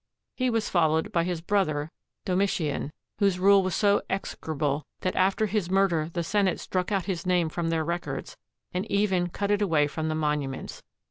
He 0.35 0.49
was 0.49 0.67
followed 0.67 1.11
by 1.11 1.23
his 1.25 1.41
brother 1.41 1.91
Domitian, 2.25 2.91
whose 3.19 3.37
rule 3.37 3.61
was 3.61 3.75
so 3.75 4.01
execrable 4.09 4.83
that 5.01 5.15
after 5.15 5.45
his 5.45 5.69
murder 5.69 6.09
the 6.11 6.23
Senate 6.23 6.59
struck 6.59 6.91
out 6.91 7.05
his 7.05 7.23
name 7.27 7.49
from 7.49 7.69
their 7.69 7.85
records, 7.85 8.35
and 8.73 8.89
even 8.89 9.29
cut 9.29 9.51
it 9.51 9.61
away 9.61 9.85
from 9.85 10.07
the 10.07 10.15
monuments. 10.15 10.81